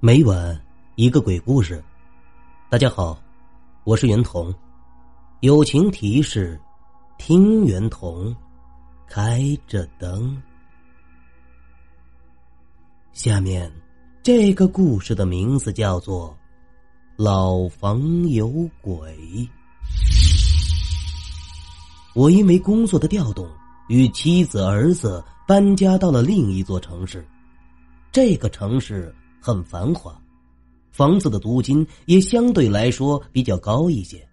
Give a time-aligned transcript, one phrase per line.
[0.00, 0.56] 每晚
[0.94, 1.82] 一个鬼故事，
[2.70, 3.20] 大家好，
[3.82, 4.54] 我是袁童。
[5.40, 6.56] 友情提示：
[7.18, 8.32] 听袁童，
[9.08, 10.40] 开着灯。
[13.12, 13.68] 下面
[14.22, 16.30] 这个故事的名字叫做
[17.16, 18.48] 《老房有
[18.80, 18.94] 鬼》。
[22.14, 23.50] 我因为工作的调动，
[23.88, 27.26] 与妻子、儿子搬家到了另一座城市。
[28.12, 29.12] 这个城市。
[29.40, 30.20] 很繁华，
[30.90, 34.26] 房子的租金也相对来说比较高一些。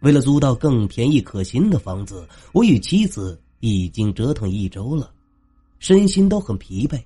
[0.00, 5.10] 为了租到更便宜可行的房子，我与妻子已经折腾一周了，
[5.78, 7.02] 身心都很疲惫。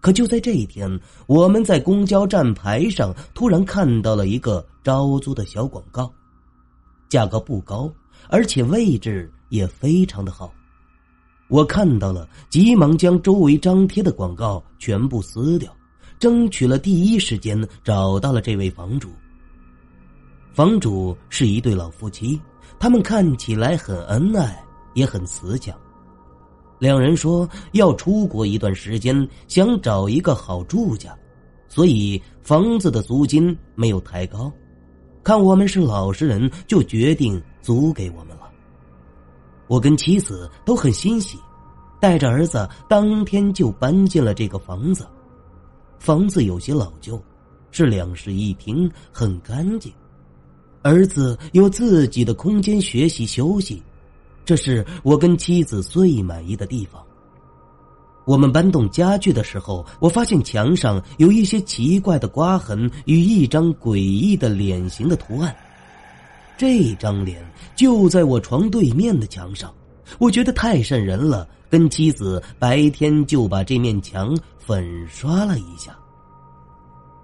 [0.00, 6.12] 可就在这一天，我们在公交站牌上突然看到了一个招租的小广告，
[7.08, 7.90] 价格不高，
[8.28, 10.52] 而且位置也非常的好。
[11.48, 15.74] 我看到了，急忙将周围张贴的广告全部撕掉。
[16.22, 19.08] 争取了第一时间找到了这位房主。
[20.52, 22.40] 房主是一对老夫妻，
[22.78, 25.76] 他们看起来很恩爱，也很慈祥。
[26.78, 31.12] 两人说要出国一段时间，想找一个好住家，
[31.66, 34.52] 所以房子的租金没有抬高。
[35.24, 38.48] 看我们是老实人，就决定租给我们了。
[39.66, 41.36] 我跟妻子都很欣喜，
[42.00, 45.04] 带着儿子当天就搬进了这个房子。
[46.02, 47.22] 房子有些老旧，
[47.70, 49.92] 是两室一厅，很干净。
[50.82, 53.80] 儿子有自己的空间学习休息，
[54.44, 57.00] 这是我跟妻子最满意的地方。
[58.24, 65.54] 我们搬动家具的时候，我发现墙上有一些奇怪的刮痕与一张诡异的脸型的图案。
[66.58, 69.72] 这张脸就在我床对面的墙上，
[70.18, 71.48] 我觉得太瘆人了。
[71.70, 75.96] 跟妻子白天就把这面墙粉刷了一下。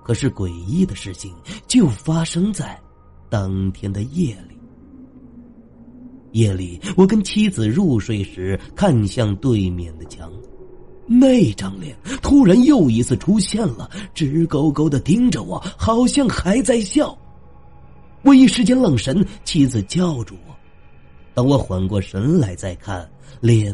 [0.02, 1.34] 可是诡异的事情
[1.66, 2.80] 就发生在
[3.28, 4.56] 当天的夜里。
[6.32, 10.32] 夜里，我跟妻子入睡时看向对面的墙，
[11.06, 17.14] 那张脸突然又一次出现了，直勾勾的盯着我，好像还在笑。
[18.22, 20.56] 我一时间愣神，妻子叫住我。
[21.38, 23.08] 等我缓过神来再看，
[23.40, 23.72] 脸。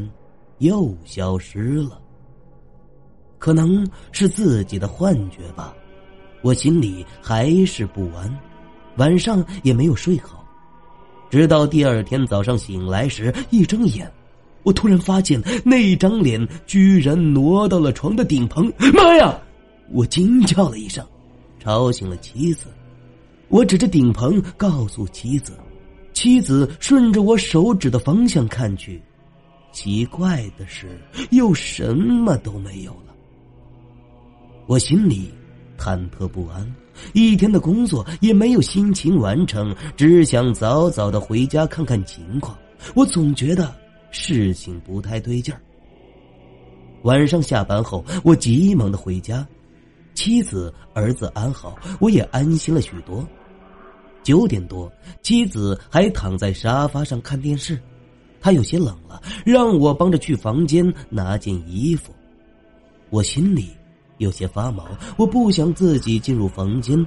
[0.59, 1.99] 又消失了，
[3.39, 5.75] 可能是自己的幻觉吧，
[6.43, 8.39] 我心里还是不安，
[8.99, 10.47] 晚上也没有睡好，
[11.31, 14.13] 直到第二天早上醒来时，一睁眼，
[14.63, 19.41] 我突然发现那张脸居然挪到了床的顶棚，妈呀！
[19.91, 21.03] 我惊叫了一声，
[21.59, 22.67] 吵醒了妻子，
[23.49, 25.55] 我指着顶棚告诉妻子，
[26.15, 29.03] 妻子顺着我手指的方向看去。
[29.73, 30.99] 奇怪的是，
[31.33, 33.13] 又什么都没有了。
[34.67, 35.31] 我心里
[35.77, 36.75] 忐忑不安，
[37.13, 42.57] 一天的工作也没有心情完成，只想早早的回家看看情况。
[42.95, 43.75] 我总觉得
[44.13, 45.61] 事情不太对劲儿。
[47.03, 49.47] 晚上下班后，我急忙的回家，
[50.15, 53.27] 妻子儿子安好，我也安心了许多。
[54.25, 54.91] 九点多，
[55.23, 57.79] 妻子还躺在沙发上看电视。
[58.41, 62.13] 他有些冷了，让我帮着去房间拿件衣服。
[63.11, 63.71] 我心里
[64.19, 64.85] 有些发毛，
[65.17, 67.07] 我不想自己进入房间，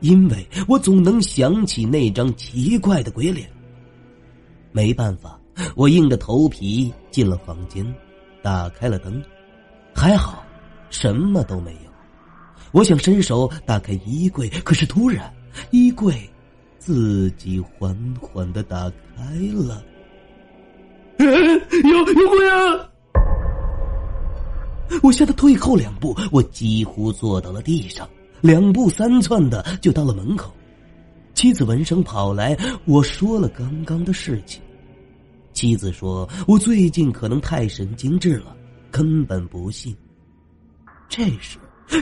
[0.00, 3.48] 因为我总能想起那张奇怪的鬼脸。
[4.72, 5.38] 没办法，
[5.76, 7.86] 我硬着头皮进了房间，
[8.42, 9.22] 打开了灯，
[9.94, 10.42] 还好，
[10.90, 11.90] 什么都没有。
[12.72, 15.32] 我想伸手打开衣柜，可是突然，
[15.70, 16.28] 衣柜
[16.84, 19.84] 自己缓缓的打开了。
[21.18, 22.90] 有有鬼啊！
[25.00, 28.08] 我吓得退后两步，我几乎坐到了地上，
[28.40, 30.52] 两步三窜的就到了门口。
[31.34, 34.60] 妻子闻声跑来，我说了刚刚的事情。
[35.52, 38.56] 妻子说我最近可能太神经质了，
[38.90, 39.96] 根本不信。
[41.08, 41.58] 这时，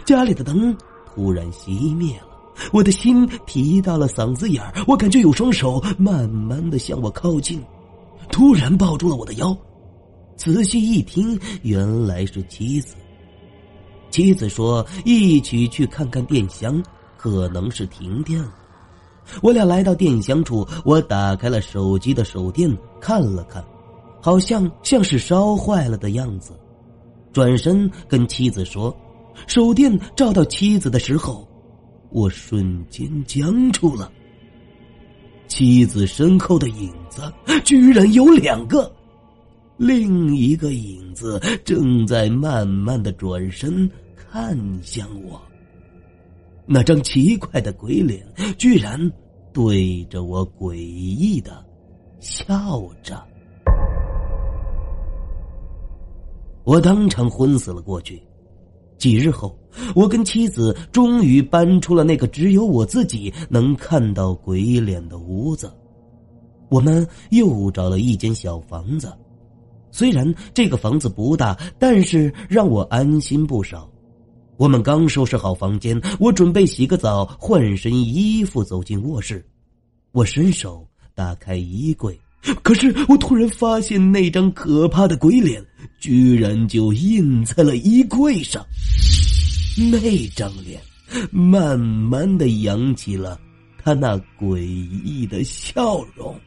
[0.07, 0.75] 家里的灯
[1.05, 2.30] 突然熄灭了，
[2.73, 7.63] 我的心提到了嗓子眼儿，我感觉有双手慢慢的向我靠近。
[8.31, 9.57] 突然抱住了我的腰，
[10.37, 12.95] 仔细一听，原来是妻子。
[14.11, 16.83] 妻子说：“一起去看看电箱，
[17.17, 18.55] 可能是停电了。”
[19.43, 23.65] 我俩来到电箱处，我打开了手机的手电，看了看，
[24.21, 26.53] 好像像是烧坏了的样子。
[27.33, 28.95] 转身跟妻子说
[29.47, 31.47] ：“手电照到妻子的时候，
[32.11, 34.13] 我瞬间僵住了。”
[35.49, 37.23] 妻子身后的影子
[37.65, 38.91] 居然有两个，
[39.77, 45.43] 另一个影子正在慢慢的转身看向我。
[46.67, 48.25] 那张奇怪的鬼脸
[48.57, 48.97] 居然
[49.53, 51.65] 对着我诡异的
[52.21, 53.21] 笑着，
[56.63, 58.23] 我当场昏死了过去。
[59.01, 59.59] 几日后，
[59.97, 65.73] 我跟妻子终于搬出了那个只有我自己能看到鬼脸的屋子。
[66.69, 69.13] 我们又找了一间小房子，
[69.91, 73.91] 虽然这个房子不大，但是让我安心不少。
[74.59, 79.43] 我们刚收拾好房间，我准备洗个澡、换身衣服，走进卧室。
[80.13, 82.17] 我伸手打开衣柜，
[82.63, 85.65] 可是我突然发现那张可怕的鬼脸
[85.99, 88.65] 居然就印在了衣柜上。
[89.91, 90.81] 那张脸
[91.31, 93.39] 慢慢的扬起了
[93.83, 96.39] 他那诡异的笑容。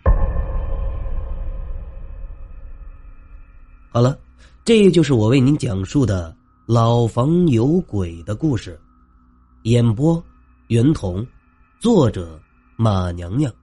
[3.89, 4.17] 好了，
[4.65, 6.35] 这就是我为您讲述的
[6.65, 8.79] 老房有鬼的故事。
[9.63, 10.23] 演播：
[10.67, 11.25] 袁童，
[11.79, 12.41] 作者
[12.75, 13.53] 马娘娘。